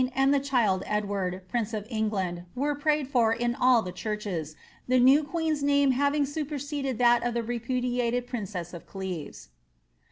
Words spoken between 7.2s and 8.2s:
of the repodi